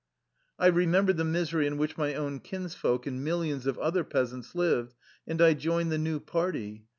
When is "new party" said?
5.99-6.87